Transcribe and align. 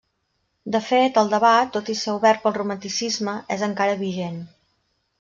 De 0.75 0.79
fet, 0.85 1.19
el 1.23 1.29
debat, 1.33 1.69
tot 1.77 1.93
i 1.95 1.97
ser 2.01 2.15
obert 2.17 2.43
pel 2.47 2.57
romanticisme, 2.59 3.39
és 3.59 3.71
encara 3.71 4.03
vigent. 4.05 4.45